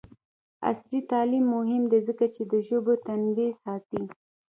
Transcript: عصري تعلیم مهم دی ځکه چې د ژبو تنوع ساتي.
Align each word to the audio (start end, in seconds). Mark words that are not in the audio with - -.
عصري 0.69 0.99
تعلیم 1.11 1.45
مهم 1.55 1.83
دی 1.91 1.99
ځکه 2.07 2.25
چې 2.33 2.41
د 2.51 2.53
ژبو 2.67 2.93
تنوع 3.05 3.49
ساتي. 3.63 4.01